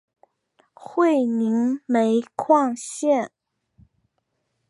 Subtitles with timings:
[0.73, 3.31] 会宁煤矿线